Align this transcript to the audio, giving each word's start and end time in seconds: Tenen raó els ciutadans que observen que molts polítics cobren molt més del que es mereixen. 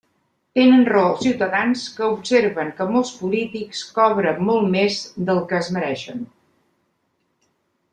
Tenen 0.59 0.79
raó 0.87 1.09
els 1.09 1.19
ciutadans 1.25 1.83
que 1.97 2.07
observen 2.15 2.73
que 2.81 2.89
molts 2.95 3.13
polítics 3.21 3.85
cobren 4.01 4.43
molt 4.51 4.75
més 4.79 5.01
del 5.31 5.47
que 5.53 5.61
es 5.63 5.75
mereixen. 5.81 6.29